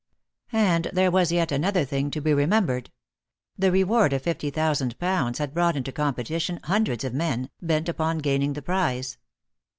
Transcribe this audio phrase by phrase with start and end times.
[0.55, 2.89] And there was yet another thing to be remembered.
[3.55, 8.17] The reward of fifty thousand pounds had brought into competition hundreds of men, bent upon
[8.17, 9.19] gaining the prize.